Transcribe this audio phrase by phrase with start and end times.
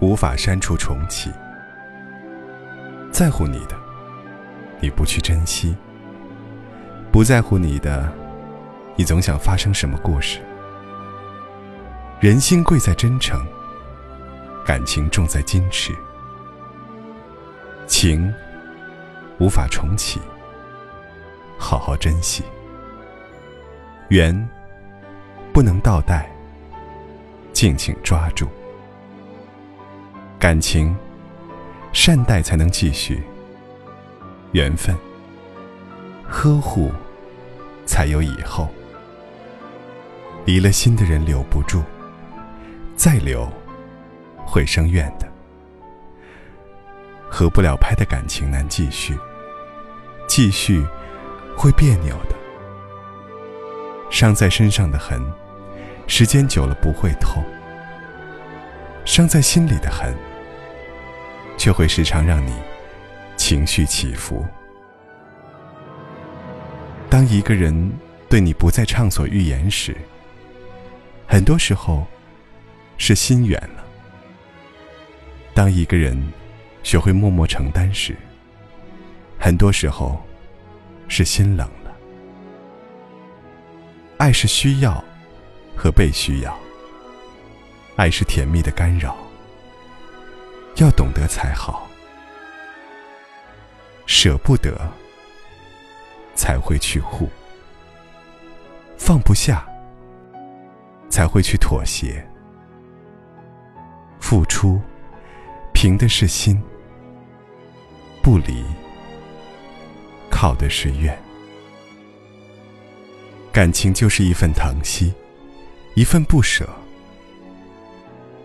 [0.00, 1.30] 无法删除重启。
[3.12, 3.76] 在乎你的，
[4.80, 5.74] 你不去珍惜；
[7.12, 8.10] 不在乎你的，
[8.96, 10.40] 你总想发生什么故事。
[12.18, 13.40] 人心贵在真诚，
[14.66, 15.92] 感情重在矜持。
[17.86, 18.32] 情
[19.38, 20.20] 无法重启，
[21.58, 22.42] 好好珍惜。
[24.08, 24.48] 缘。
[25.52, 26.30] 不能倒带，
[27.52, 28.46] 静静抓住
[30.40, 30.96] 感情，
[31.92, 33.16] 善待才能继续；
[34.52, 34.96] 缘分，
[36.26, 36.90] 呵护
[37.84, 38.66] 才有以后。
[40.46, 41.82] 离了心的人留不住，
[42.96, 43.46] 再留
[44.46, 45.28] 会生怨的。
[47.28, 49.18] 合不了拍的感情难继续，
[50.26, 50.82] 继续
[51.54, 52.34] 会别扭的。
[54.10, 55.20] 伤在身上的痕。
[56.06, 57.44] 时间久了不会痛，
[59.04, 60.12] 伤在心里的痕，
[61.60, 62.54] 却会时常让你
[63.36, 64.46] 情绪起伏。
[67.10, 67.92] 当一个人
[68.30, 69.94] 对你不再畅所欲言时，
[71.26, 72.06] 很多时候
[72.96, 73.84] 是心远了；
[75.52, 76.16] 当一个人
[76.82, 78.16] 学会默默承担时，
[79.38, 80.18] 很多时候
[81.08, 81.94] 是心冷了。
[84.16, 85.04] 爱是需要。
[85.76, 86.58] 和被需要，
[87.96, 89.16] 爱是甜蜜的干扰，
[90.80, 91.86] 要懂得才好。
[94.06, 94.76] 舍不得，
[96.34, 97.28] 才会去护；
[98.96, 99.66] 放不下，
[101.10, 102.26] 才会去妥协。
[104.20, 104.80] 付出，
[105.74, 106.56] 凭的是心；
[108.22, 108.64] 不离，
[110.30, 111.16] 靠的是愿。
[113.52, 115.12] 感情就是一份疼惜。
[115.94, 116.66] 一份不舍，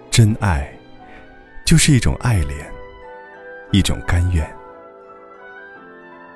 [0.09, 0.74] 真爱
[1.65, 2.71] 就是一种爱恋，
[3.71, 4.47] 一种甘愿。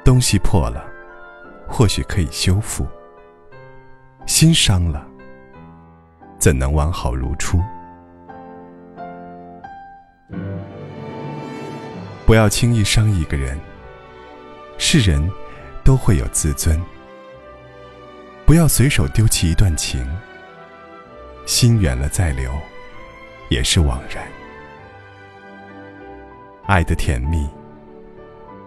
[0.04, 0.84] 东西破了，
[1.68, 2.84] 或许可以修复；
[4.26, 5.06] 心伤了，
[6.40, 7.62] 怎能完好如初？
[12.26, 13.56] 不要轻易伤一个人，
[14.80, 15.32] 是人
[15.84, 16.82] 都会有自尊。
[18.48, 20.04] 不要随手丢弃一段情。
[21.46, 22.52] 心远了再留，
[23.50, 24.24] 也是枉然。
[26.70, 27.50] 爱的甜蜜，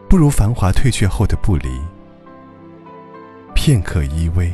[0.08, 1.80] 不如繁华退却后的不离。
[3.54, 4.52] 片刻依偎，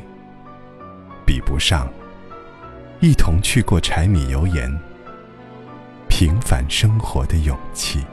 [1.25, 1.89] 比不上
[3.01, 4.71] 一同去过柴米油盐、
[6.11, 8.05] 平凡生活的勇气。